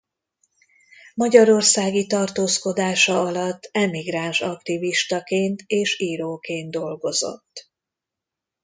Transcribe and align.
Magyarországi 1.15 2.07
tartózkodása 2.07 3.21
alatt 3.21 3.69
emigráns 3.71 4.41
aktivistaként 4.41 5.61
és 5.65 5.99
íróként 5.99 6.71
dolgozott. 6.71 7.69